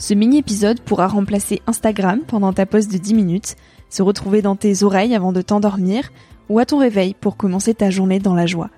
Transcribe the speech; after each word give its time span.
Ce 0.00 0.14
mini-épisode 0.14 0.80
pourra 0.80 1.08
remplacer 1.08 1.60
Instagram 1.66 2.20
pendant 2.26 2.54
ta 2.54 2.64
pause 2.64 2.88
de 2.88 2.96
10 2.96 3.12
minutes, 3.12 3.56
se 3.90 4.02
retrouver 4.02 4.40
dans 4.40 4.56
tes 4.56 4.82
oreilles 4.82 5.14
avant 5.14 5.30
de 5.30 5.42
t'endormir 5.42 6.10
ou 6.48 6.58
à 6.58 6.64
ton 6.64 6.78
réveil 6.78 7.14
pour 7.20 7.36
commencer 7.36 7.74
ta 7.74 7.90
journée 7.90 8.18
dans 8.18 8.34
la 8.34 8.46
joie. 8.46 8.70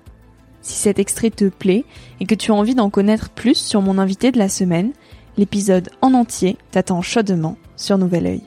Si 0.59 0.73
cet 0.73 0.99
extrait 0.99 1.29
te 1.29 1.47
plaît 1.47 1.85
et 2.19 2.25
que 2.25 2.35
tu 2.35 2.51
as 2.51 2.55
envie 2.55 2.75
d'en 2.75 2.89
connaître 2.89 3.29
plus 3.29 3.55
sur 3.55 3.81
mon 3.81 3.99
invité 3.99 4.33
de 4.33 4.37
la 4.37 4.49
semaine, 4.49 4.91
l'épisode 5.37 5.91
en 6.01 6.13
entier 6.13 6.57
t'attend 6.71 7.01
chaudement 7.01 7.57
sur 7.77 7.97
Nouvel 7.97 8.25
Oeil. 8.25 8.41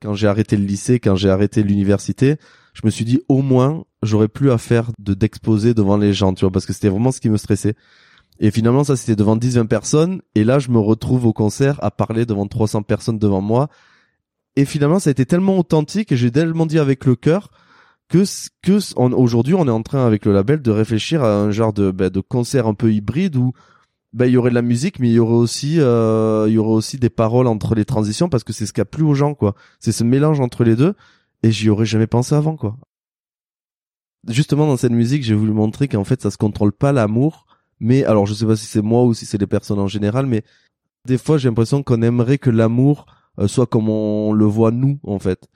Quand 0.00 0.14
j'ai 0.14 0.28
arrêté 0.28 0.56
le 0.56 0.64
lycée, 0.64 1.00
quand 1.00 1.16
j'ai 1.16 1.28
arrêté 1.28 1.64
l'université, 1.64 2.36
je 2.72 2.82
me 2.84 2.90
suis 2.90 3.04
dit 3.04 3.20
au 3.28 3.42
moins 3.42 3.82
j'aurais 4.04 4.28
plus 4.28 4.52
à 4.52 4.58
faire 4.58 4.92
de 5.00 5.12
d'exposer 5.12 5.74
devant 5.74 5.96
les 5.96 6.12
gens, 6.12 6.34
tu 6.34 6.44
vois, 6.44 6.52
parce 6.52 6.66
que 6.66 6.72
c'était 6.72 6.88
vraiment 6.88 7.10
ce 7.10 7.20
qui 7.20 7.30
me 7.30 7.36
stressait. 7.36 7.74
Et 8.40 8.50
finalement, 8.50 8.84
ça, 8.84 8.96
c'était 8.96 9.16
devant 9.16 9.36
10-20 9.36 9.66
personnes. 9.66 10.22
Et 10.34 10.44
là, 10.44 10.58
je 10.58 10.70
me 10.70 10.78
retrouve 10.78 11.26
au 11.26 11.32
concert 11.34 11.78
à 11.84 11.90
parler 11.90 12.24
devant 12.24 12.46
300 12.46 12.82
personnes 12.82 13.18
devant 13.18 13.42
moi. 13.42 13.68
Et 14.56 14.64
finalement, 14.64 14.98
ça 14.98 15.10
a 15.10 15.12
été 15.12 15.26
tellement 15.26 15.58
authentique 15.58 16.10
et 16.10 16.16
j'ai 16.16 16.30
tellement 16.30 16.66
dit 16.66 16.78
avec 16.78 17.04
le 17.04 17.16
cœur 17.16 17.50
que, 18.08 18.24
que 18.62 19.14
aujourd'hui, 19.14 19.54
on 19.54 19.66
est 19.68 19.70
en 19.70 19.82
train, 19.82 20.04
avec 20.04 20.24
le 20.24 20.32
label, 20.32 20.62
de 20.62 20.70
réfléchir 20.70 21.22
à 21.22 21.36
un 21.36 21.50
genre 21.50 21.72
de, 21.72 21.90
bah, 21.90 22.10
de 22.10 22.20
concert 22.20 22.66
un 22.66 22.74
peu 22.74 22.92
hybride 22.92 23.36
où 23.36 23.52
bah, 24.12 24.26
il 24.26 24.32
y 24.32 24.36
aurait 24.36 24.50
de 24.50 24.56
la 24.56 24.62
musique, 24.62 24.98
mais 24.98 25.08
il 25.08 25.14
y 25.14 25.18
aurait 25.20 25.34
aussi, 25.34 25.78
euh, 25.78 26.46
il 26.48 26.54
y 26.54 26.58
aurait 26.58 26.74
aussi 26.74 26.98
des 26.98 27.10
paroles 27.10 27.46
entre 27.46 27.76
les 27.76 27.84
transitions 27.84 28.28
parce 28.28 28.42
que 28.42 28.52
c'est 28.52 28.66
ce 28.66 28.72
qui 28.72 28.80
a 28.80 28.84
plu 28.84 29.04
aux 29.04 29.14
gens, 29.14 29.34
quoi. 29.34 29.54
C'est 29.78 29.92
ce 29.92 30.02
mélange 30.02 30.40
entre 30.40 30.64
les 30.64 30.74
deux. 30.74 30.94
Et 31.42 31.52
j'y 31.52 31.70
aurais 31.70 31.86
jamais 31.86 32.06
pensé 32.06 32.34
avant, 32.34 32.56
quoi. 32.56 32.76
Justement, 34.28 34.66
dans 34.66 34.76
cette 34.76 34.92
musique, 34.92 35.22
j'ai 35.22 35.34
voulu 35.34 35.52
montrer 35.52 35.88
qu'en 35.88 36.04
fait, 36.04 36.20
ça 36.20 36.30
se 36.30 36.36
contrôle 36.36 36.72
pas 36.72 36.92
l'amour 36.92 37.46
mais 37.80 38.04
alors, 38.04 38.26
je 38.26 38.34
sais 38.34 38.46
pas 38.46 38.56
si 38.56 38.66
c'est 38.66 38.82
moi 38.82 39.04
ou 39.04 39.14
si 39.14 39.26
c'est 39.26 39.38
les 39.38 39.46
personnes 39.46 39.78
en 39.78 39.88
général, 39.88 40.26
mais 40.26 40.42
des 41.06 41.18
fois, 41.18 41.38
j'ai 41.38 41.48
l'impression 41.48 41.82
qu'on 41.82 42.02
aimerait 42.02 42.38
que 42.38 42.50
l'amour 42.50 43.06
euh, 43.38 43.48
soit 43.48 43.66
comme 43.66 43.88
on 43.88 44.32
le 44.32 44.44
voit 44.44 44.70
nous, 44.70 44.98
en 45.04 45.18
fait. 45.18 45.48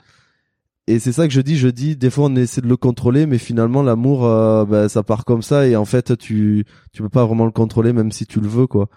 Et 0.87 0.99
c'est 0.99 1.13
ça 1.13 1.27
que 1.27 1.33
je 1.33 1.41
dis, 1.41 1.57
je 1.57 1.69
dis, 1.69 1.97
des 1.97 2.11
fois 2.11 2.27
on 2.27 2.37
essaie 2.37 2.61
de 2.61 2.69
le 2.69 2.77
contrôler, 2.77 3.25
mais 3.27 3.39
finalement 3.39 3.83
l'amour, 3.83 4.27
euh, 4.27 4.67
bah, 4.67 4.89
ça 4.91 5.03
part 5.03 5.25
comme 5.25 5.41
ça, 5.43 5.67
et 5.67 5.77
en 5.77 5.87
fait 5.87 6.17
tu 6.19 6.67
tu 6.93 7.03
peux 7.03 7.09
pas 7.09 7.25
vraiment 7.25 7.47
le 7.47 7.53
contrôler, 7.53 7.95
même 7.95 8.13
si 8.13 8.27
tu 8.27 8.41
le 8.41 8.49
veux, 8.49 8.67
quoi. 8.67 8.89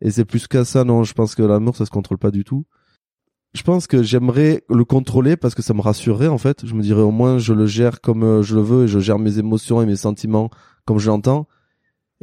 Et 0.00 0.10
c'est 0.10 0.24
plus 0.24 0.46
qu'à 0.48 0.64
ça, 0.64 0.84
non, 0.84 1.04
je 1.04 1.12
pense 1.14 1.34
que 1.34 1.42
l'amour 1.42 1.76
ça 1.76 1.84
se 1.86 1.90
contrôle 1.90 2.18
pas 2.18 2.30
du 2.30 2.44
tout. 2.44 2.64
Je 3.54 3.62
pense 3.62 3.86
que 3.86 4.02
j'aimerais 4.02 4.64
le 4.70 4.84
contrôler 4.84 5.36
parce 5.36 5.54
que 5.54 5.62
ça 5.62 5.74
me 5.74 5.80
rassurerait 5.82 6.28
en 6.28 6.38
fait. 6.38 6.66
Je 6.66 6.74
me 6.74 6.82
dirais 6.82 7.02
au 7.02 7.12
moins 7.12 7.38
je 7.38 7.52
le 7.52 7.66
gère 7.66 8.00
comme 8.00 8.24
euh, 8.24 8.42
je 8.42 8.56
le 8.56 8.62
veux 8.62 8.84
et 8.84 8.88
je 8.88 8.98
gère 8.98 9.18
mes 9.18 9.38
émotions 9.38 9.82
et 9.82 9.86
mes 9.86 9.96
sentiments 9.96 10.50
comme 10.86 10.98
je 10.98 11.08
l'entends 11.08 11.46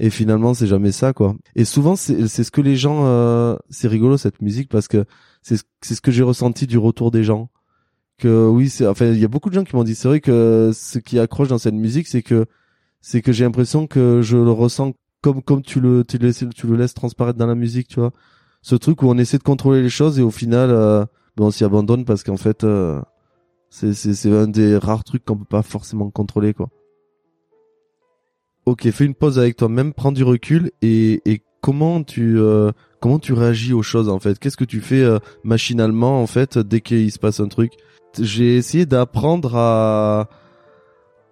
et 0.01 0.09
finalement 0.09 0.55
c'est 0.55 0.65
jamais 0.65 0.91
ça 0.91 1.13
quoi. 1.13 1.35
Et 1.55 1.63
souvent 1.63 1.95
c'est 1.95 2.27
ce 2.27 2.51
que 2.51 2.59
les 2.59 2.75
gens 2.75 3.05
euh, 3.05 3.55
c'est 3.69 3.87
rigolo 3.87 4.17
cette 4.17 4.41
musique 4.41 4.67
parce 4.67 4.87
que 4.87 5.05
c'est 5.43 5.57
ce 5.83 6.01
que 6.01 6.11
j'ai 6.11 6.23
ressenti 6.23 6.65
du 6.65 6.79
retour 6.79 7.11
des 7.11 7.23
gens. 7.23 7.49
Que 8.17 8.47
oui 8.47 8.69
c'est 8.69 8.87
enfin 8.87 9.05
il 9.05 9.19
y 9.19 9.25
a 9.25 9.27
beaucoup 9.27 9.49
de 9.49 9.55
gens 9.55 9.63
qui 9.63 9.75
m'ont 9.75 9.83
dit 9.83 9.93
c'est 9.93 10.07
vrai 10.07 10.19
que 10.19 10.71
ce 10.73 10.97
qui 10.97 11.19
accroche 11.19 11.49
dans 11.49 11.59
cette 11.59 11.75
musique 11.75 12.07
c'est 12.07 12.23
que 12.23 12.47
c'est 12.99 13.21
que 13.21 13.31
j'ai 13.31 13.43
l'impression 13.45 13.85
que 13.85 14.21
je 14.23 14.37
le 14.37 14.51
ressens 14.51 14.93
comme 15.21 15.43
comme 15.43 15.61
tu 15.61 15.79
le 15.79 16.03
tu 16.03 16.17
le 16.17 16.33
tu 16.33 16.65
le 16.65 16.75
laisses 16.77 16.95
transparaître 16.95 17.37
dans 17.37 17.47
la 17.47 17.55
musique 17.55 17.87
tu 17.87 17.99
vois. 17.99 18.11
Ce 18.63 18.75
truc 18.75 19.03
où 19.03 19.07
on 19.07 19.17
essaie 19.19 19.37
de 19.37 19.43
contrôler 19.43 19.83
les 19.83 19.89
choses 19.89 20.17
et 20.17 20.23
au 20.23 20.31
final 20.31 20.71
euh, 20.71 21.05
ben, 21.37 21.45
on 21.45 21.51
s'y 21.51 21.63
abandonne 21.63 22.05
parce 22.05 22.23
qu'en 22.23 22.37
fait 22.37 22.63
euh, 22.63 22.99
c'est 23.69 23.93
c'est 23.93 24.15
c'est 24.15 24.35
un 24.35 24.47
des 24.47 24.77
rares 24.77 25.03
trucs 25.03 25.25
qu'on 25.25 25.37
peut 25.37 25.45
pas 25.45 25.61
forcément 25.61 26.09
contrôler 26.09 26.55
quoi 26.55 26.69
Ok, 28.65 28.89
fais 28.91 29.05
une 29.05 29.15
pause 29.15 29.39
avec 29.39 29.55
toi-même, 29.55 29.91
prends 29.93 30.11
du 30.11 30.23
recul 30.23 30.71
et, 30.81 31.21
et 31.25 31.41
comment 31.61 32.03
tu 32.03 32.37
euh, 32.39 32.71
comment 32.99 33.17
tu 33.17 33.33
réagis 33.33 33.73
aux 33.73 33.81
choses 33.81 34.07
en 34.07 34.19
fait? 34.19 34.37
Qu'est-ce 34.37 34.57
que 34.57 34.65
tu 34.65 34.81
fais 34.81 35.01
euh, 35.01 35.17
machinalement 35.43 36.21
en 36.21 36.27
fait 36.27 36.57
dès 36.57 36.81
qu'il 36.81 37.11
se 37.11 37.17
passe 37.19 37.39
un 37.39 37.47
truc? 37.47 37.71
J'ai 38.19 38.57
essayé 38.57 38.85
d'apprendre 38.85 39.55
à 39.55 40.29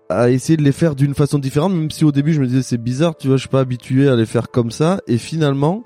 à 0.09 0.31
essayer 0.31 0.57
de 0.57 0.63
les 0.63 0.71
faire 0.71 0.95
d'une 0.95 1.13
façon 1.13 1.37
différente, 1.37 1.71
même 1.71 1.91
si 1.91 2.03
au 2.03 2.11
début 2.11 2.33
je 2.33 2.41
me 2.41 2.47
disais 2.47 2.63
c'est 2.63 2.81
bizarre, 2.81 3.15
tu 3.15 3.27
vois, 3.27 3.37
je 3.37 3.41
suis 3.41 3.49
pas 3.49 3.59
habitué 3.59 4.07
à 4.09 4.15
les 4.15 4.25
faire 4.25 4.49
comme 4.49 4.71
ça, 4.71 4.99
et 5.05 5.19
finalement 5.19 5.83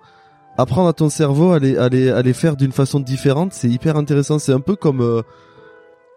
apprendre 0.58 0.88
à 0.88 0.94
ton 0.94 1.10
cerveau 1.10 1.52
à 1.52 1.60
les 1.60 1.76
à 1.76 1.90
les, 1.90 2.10
à 2.10 2.22
les 2.22 2.34
faire 2.34 2.56
d'une 2.56 2.72
façon 2.72 3.02
différente, 3.02 3.52
c'est 3.52 3.70
hyper 3.70 3.98
intéressant. 3.98 4.40
C'est 4.40 4.54
un 4.54 4.62
peu 4.62 4.78
comme 4.78 5.02
euh, 5.02 5.24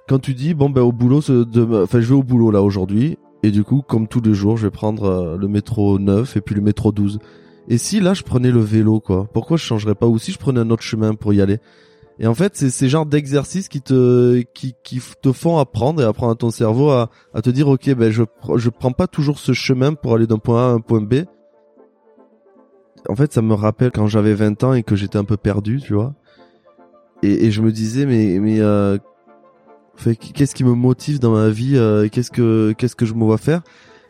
quand 0.08 0.20
tu 0.20 0.34
dis 0.34 0.54
bon 0.54 0.70
ben 0.70 0.82
au 0.82 0.92
boulot, 0.92 1.18
enfin 1.18 2.00
je 2.00 2.06
vais 2.06 2.14
au 2.14 2.22
boulot 2.22 2.52
là 2.52 2.62
aujourd'hui, 2.62 3.18
et 3.46 3.52
du 3.52 3.62
coup, 3.62 3.80
comme 3.86 4.08
tous 4.08 4.20
les 4.20 4.34
jours, 4.34 4.56
je 4.56 4.66
vais 4.66 4.72
prendre 4.72 5.04
euh, 5.04 5.36
le 5.36 5.46
métro 5.46 6.00
9 6.00 6.36
et 6.36 6.40
puis 6.40 6.56
le 6.56 6.60
métro 6.60 6.90
12. 6.90 7.20
Et 7.68 7.78
si 7.78 8.00
là, 8.00 8.12
je 8.12 8.24
prenais 8.24 8.50
le 8.50 8.58
vélo, 8.58 8.98
quoi 8.98 9.28
Pourquoi 9.32 9.56
je 9.56 9.62
changerais 9.62 9.94
pas? 9.94 10.06
Ou 10.06 10.18
si 10.18 10.32
je 10.32 10.38
prenais 10.38 10.58
un 10.58 10.70
autre 10.70 10.82
chemin 10.82 11.14
pour 11.14 11.32
y 11.32 11.40
aller? 11.40 11.58
Et 12.18 12.26
en 12.26 12.34
fait, 12.34 12.56
c'est 12.56 12.70
ces 12.70 12.88
genres 12.88 13.06
d'exercices 13.06 13.68
qui 13.68 13.82
te 13.82 14.40
qui, 14.52 14.74
te 15.22 15.30
font 15.30 15.58
apprendre 15.58 16.02
et 16.02 16.04
apprendre 16.04 16.32
à 16.32 16.34
ton 16.34 16.50
cerveau 16.50 16.90
à, 16.90 17.08
te 17.40 17.50
dire, 17.50 17.68
ok, 17.68 17.94
ben 17.94 18.10
je 18.10 18.24
je 18.56 18.70
prends 18.70 18.90
pas 18.90 19.06
toujours 19.06 19.38
ce 19.38 19.52
chemin 19.52 19.94
pour 19.94 20.14
aller 20.14 20.26
d'un 20.26 20.38
point 20.38 20.66
A 20.66 20.70
à 20.70 20.72
un 20.72 20.80
point 20.80 21.02
B. 21.02 21.24
En 23.08 23.14
fait, 23.14 23.32
ça 23.32 23.42
me 23.42 23.54
rappelle 23.54 23.92
quand 23.92 24.08
j'avais 24.08 24.34
20 24.34 24.64
ans 24.64 24.72
et 24.72 24.82
que 24.82 24.96
j'étais 24.96 25.18
un 25.18 25.24
peu 25.24 25.36
perdu, 25.36 25.80
tu 25.80 25.94
vois. 25.94 26.14
Et, 27.22 27.46
et 27.46 27.50
je 27.52 27.62
me 27.62 27.70
disais, 27.70 28.06
mais 28.06 28.40
mais 28.40 28.58
euh, 28.58 28.98
qu'est-ce 29.96 30.54
qui 30.54 30.64
me 30.64 30.74
motive 30.74 31.18
dans 31.18 31.32
ma 31.32 31.48
vie 31.48 31.76
euh, 31.76 32.08
Qu'est-ce 32.10 32.30
que 32.30 32.74
qu'est-ce 32.76 32.96
que 32.96 33.06
je 33.06 33.14
me 33.14 33.24
vois 33.24 33.38
faire? 33.38 33.62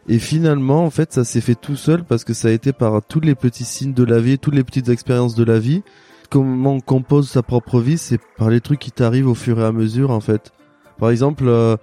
Et 0.08 0.18
finalement, 0.18 0.84
en 0.84 0.90
fait, 0.90 1.12
ça 1.12 1.24
s'est 1.24 1.40
fait 1.40 1.56
tout 1.56 1.76
seul 1.76 2.04
parce 2.04 2.24
que 2.24 2.32
ça 2.32 2.48
a 2.48 2.50
été 2.52 2.72
par 2.72 3.02
tous 3.02 3.20
les 3.20 3.34
petits 3.34 3.64
signes 3.64 3.92
de 3.92 4.04
la 4.04 4.20
vie, 4.20 4.38
toutes 4.38 4.54
les 4.54 4.64
petites 4.64 4.88
expériences 4.88 5.34
de 5.34 5.44
la 5.44 5.58
vie. 5.58 5.82
Comment 6.30 6.74
on 6.74 6.80
compose 6.80 7.28
sa 7.28 7.42
propre 7.42 7.80
vie, 7.80 7.98
c'est 7.98 8.20
par 8.36 8.50
les 8.50 8.60
trucs 8.60 8.80
qui 8.80 8.92
t'arrivent 8.92 9.28
au 9.28 9.34
fur 9.34 9.58
et 9.60 9.64
à 9.64 9.72
mesure, 9.72 10.10
en 10.10 10.20
fait. 10.20 10.52
Par 10.98 11.10
exemple, 11.10 11.44
euh, 11.46 11.76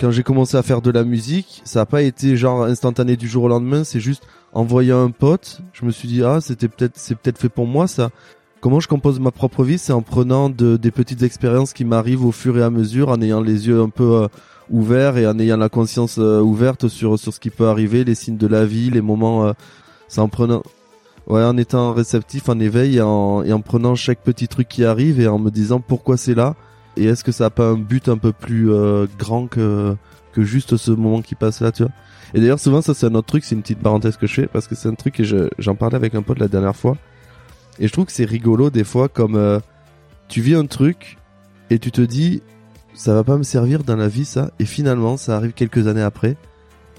quand 0.00 0.10
j'ai 0.10 0.22
commencé 0.22 0.56
à 0.56 0.62
faire 0.62 0.80
de 0.80 0.90
la 0.90 1.04
musique, 1.04 1.60
ça 1.64 1.80
n'a 1.80 1.86
pas 1.86 2.02
été 2.02 2.36
genre 2.36 2.64
instantané 2.64 3.16
du 3.16 3.28
jour 3.28 3.44
au 3.44 3.48
lendemain. 3.48 3.84
C'est 3.84 4.00
juste 4.00 4.26
en 4.52 4.64
voyant 4.64 5.04
un 5.04 5.10
pote, 5.10 5.60
je 5.72 5.84
me 5.84 5.90
suis 5.90 6.08
dit 6.08 6.24
ah 6.24 6.40
c'était 6.40 6.68
peut-être 6.68 6.96
c'est 6.96 7.14
peut-être 7.14 7.38
fait 7.38 7.48
pour 7.48 7.66
moi 7.66 7.86
ça. 7.86 8.10
Comment 8.60 8.80
je 8.80 8.88
compose 8.88 9.20
ma 9.20 9.30
propre 9.30 9.64
vie, 9.64 9.78
c'est 9.78 9.94
en 9.94 10.02
prenant 10.02 10.50
de, 10.50 10.76
des 10.76 10.90
petites 10.90 11.22
expériences 11.22 11.72
qui 11.72 11.86
m'arrivent 11.86 12.26
au 12.26 12.32
fur 12.32 12.58
et 12.58 12.62
à 12.62 12.68
mesure, 12.68 13.08
en 13.08 13.22
ayant 13.22 13.40
les 13.40 13.68
yeux 13.68 13.80
un 13.80 13.88
peu 13.88 14.24
euh, 14.24 14.28
ouverts 14.68 15.16
et 15.16 15.26
en 15.26 15.38
ayant 15.38 15.56
la 15.56 15.70
conscience 15.70 16.18
euh, 16.18 16.40
ouverte 16.42 16.86
sur 16.88 17.18
sur 17.18 17.32
ce 17.32 17.40
qui 17.40 17.48
peut 17.48 17.68
arriver, 17.68 18.04
les 18.04 18.14
signes 18.14 18.36
de 18.36 18.46
la 18.46 18.66
vie, 18.66 18.90
les 18.90 19.00
moments. 19.00 19.46
Euh, 19.46 19.52
c'est 20.08 20.20
en 20.20 20.28
prenant, 20.28 20.62
ouais, 21.26 21.42
en 21.42 21.56
étant 21.56 21.94
réceptif, 21.94 22.50
en 22.50 22.60
éveil 22.60 22.98
et 22.98 23.00
en, 23.00 23.42
et 23.42 23.54
en 23.54 23.62
prenant 23.62 23.94
chaque 23.94 24.20
petit 24.20 24.46
truc 24.46 24.68
qui 24.68 24.84
arrive 24.84 25.20
et 25.20 25.26
en 25.26 25.38
me 25.38 25.50
disant 25.50 25.80
pourquoi 25.80 26.18
c'est 26.18 26.34
là 26.34 26.54
et 26.98 27.04
est-ce 27.06 27.24
que 27.24 27.32
ça 27.32 27.46
a 27.46 27.50
pas 27.50 27.68
un 27.68 27.78
but 27.78 28.08
un 28.08 28.18
peu 28.18 28.32
plus 28.32 28.68
grand 29.18 29.46
que 29.46 29.96
que 30.32 30.42
juste 30.42 30.76
ce 30.76 30.90
moment 30.90 31.22
qui 31.22 31.34
passe 31.34 31.60
là, 31.60 31.72
tu 31.72 31.84
vois. 31.84 31.92
Et 32.34 32.40
d'ailleurs, 32.40 32.60
souvent, 32.60 32.82
ça, 32.82 32.94
c'est 32.94 33.06
un 33.06 33.14
autre 33.14 33.26
truc, 33.26 33.44
c'est 33.44 33.54
une 33.54 33.62
petite 33.62 33.80
parenthèse 33.80 34.16
que 34.16 34.26
je 34.26 34.34
fais, 34.34 34.46
parce 34.46 34.68
que 34.68 34.74
c'est 34.74 34.88
un 34.88 34.94
truc 34.94 35.22
je, 35.22 35.48
j'en 35.58 35.74
parlais 35.74 35.96
avec 35.96 36.14
un 36.14 36.22
pote 36.22 36.38
la 36.38 36.48
dernière 36.48 36.76
fois. 36.76 36.96
Et 37.78 37.86
je 37.86 37.92
trouve 37.92 38.06
que 38.06 38.12
c'est 38.12 38.24
rigolo, 38.24 38.70
des 38.70 38.84
fois, 38.84 39.08
comme, 39.08 39.36
euh, 39.36 39.60
tu 40.28 40.40
vis 40.40 40.54
un 40.54 40.66
truc, 40.66 41.18
et 41.70 41.78
tu 41.78 41.92
te 41.92 42.00
dis, 42.00 42.42
ça 42.94 43.14
va 43.14 43.24
pas 43.24 43.36
me 43.36 43.42
servir 43.42 43.84
dans 43.84 43.96
la 43.96 44.08
vie, 44.08 44.24
ça. 44.24 44.50
Et 44.58 44.64
finalement, 44.64 45.16
ça 45.16 45.36
arrive 45.36 45.52
quelques 45.52 45.86
années 45.86 46.02
après. 46.02 46.36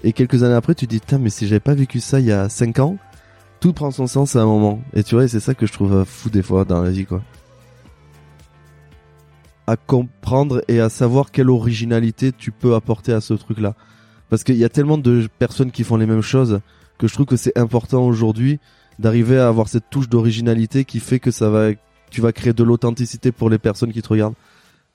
Et 0.03 0.13
quelques 0.13 0.43
années 0.43 0.55
après, 0.55 0.73
tu 0.73 0.87
te 0.87 0.91
dis, 0.91 0.99
putain, 0.99 1.19
mais 1.19 1.29
si 1.29 1.47
j'avais 1.47 1.59
pas 1.59 1.75
vécu 1.75 1.99
ça 1.99 2.19
il 2.19 2.25
y 2.25 2.31
a 2.31 2.49
5 2.49 2.79
ans, 2.79 2.97
tout 3.59 3.73
prend 3.73 3.91
son 3.91 4.07
sens 4.07 4.35
à 4.35 4.41
un 4.41 4.45
moment. 4.45 4.81
Et 4.93 5.03
tu 5.03 5.15
vois, 5.15 5.27
c'est 5.27 5.39
ça 5.39 5.53
que 5.53 5.67
je 5.67 5.73
trouve 5.73 6.03
fou 6.05 6.29
des 6.29 6.41
fois 6.41 6.65
dans 6.65 6.81
la 6.81 6.89
vie, 6.89 7.05
quoi. 7.05 7.21
À 9.67 9.77
comprendre 9.77 10.63
et 10.67 10.79
à 10.79 10.89
savoir 10.89 11.31
quelle 11.31 11.49
originalité 11.49 12.31
tu 12.31 12.51
peux 12.51 12.73
apporter 12.73 13.13
à 13.13 13.21
ce 13.21 13.35
truc-là. 13.35 13.75
Parce 14.29 14.43
qu'il 14.43 14.55
y 14.55 14.63
a 14.63 14.69
tellement 14.69 14.97
de 14.97 15.27
personnes 15.37 15.71
qui 15.71 15.83
font 15.83 15.97
les 15.97 16.07
mêmes 16.07 16.21
choses 16.21 16.61
que 16.97 17.07
je 17.07 17.13
trouve 17.13 17.25
que 17.25 17.35
c'est 17.35 17.57
important 17.57 18.05
aujourd'hui 18.05 18.59
d'arriver 18.99 19.37
à 19.37 19.47
avoir 19.47 19.67
cette 19.67 19.89
touche 19.89 20.09
d'originalité 20.09 20.85
qui 20.85 20.99
fait 20.99 21.19
que 21.19 21.31
ça 21.31 21.49
va, 21.49 21.69
tu 22.09 22.21
vas 22.21 22.31
créer 22.31 22.53
de 22.53 22.63
l'authenticité 22.63 23.31
pour 23.31 23.49
les 23.49 23.57
personnes 23.57 23.91
qui 23.91 24.01
te 24.01 24.09
regardent. 24.09 24.35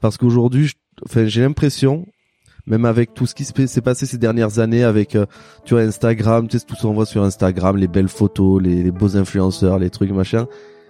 Parce 0.00 0.16
qu'aujourd'hui, 0.16 0.72
enfin, 1.04 1.26
j'ai 1.26 1.40
l'impression, 1.42 2.06
même 2.66 2.84
avec 2.84 3.14
tout 3.14 3.26
ce 3.26 3.34
qui 3.34 3.44
s'est 3.44 3.80
passé 3.80 4.06
ces 4.06 4.18
dernières 4.18 4.58
années 4.58 4.84
avec 4.84 5.14
euh, 5.14 5.26
tu 5.64 5.74
vois 5.74 5.82
Instagram 5.82 6.48
tu 6.48 6.58
sais 6.58 6.64
tout 6.64 6.74
ce 6.74 6.82
qu'on 6.82 6.92
voit 6.92 7.06
sur 7.06 7.22
Instagram 7.22 7.76
les 7.76 7.88
belles 7.88 8.08
photos 8.08 8.60
les, 8.60 8.82
les 8.82 8.90
beaux 8.90 9.16
influenceurs 9.16 9.78
les 9.78 9.90
trucs 9.90 10.10
machin 10.10 10.46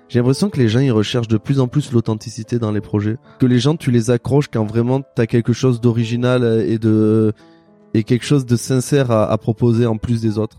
j'ai 0.08 0.20
l'impression 0.20 0.48
que 0.48 0.58
les 0.58 0.68
gens 0.68 0.80
ils 0.80 0.92
recherchent 0.92 1.28
de 1.28 1.36
plus 1.36 1.60
en 1.60 1.68
plus 1.68 1.92
l'authenticité 1.92 2.58
dans 2.58 2.72
les 2.72 2.80
projets 2.80 3.18
que 3.38 3.46
les 3.46 3.58
gens 3.58 3.76
tu 3.76 3.90
les 3.90 4.10
accroches 4.10 4.48
quand 4.48 4.64
vraiment 4.64 5.02
t'as 5.14 5.26
quelque 5.26 5.52
chose 5.52 5.80
d'original 5.80 6.64
et 6.66 6.78
de 6.78 7.32
et 7.94 8.04
quelque 8.04 8.24
chose 8.24 8.46
de 8.46 8.56
sincère 8.56 9.10
à, 9.10 9.30
à 9.30 9.38
proposer 9.38 9.86
en 9.86 9.96
plus 9.96 10.22
des 10.22 10.38
autres 10.38 10.58